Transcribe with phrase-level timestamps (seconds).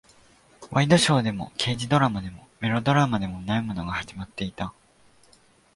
[0.71, 4.73] ワイドショーでも、刑事ドラマでも、メロドラマでもないものが始まっていた。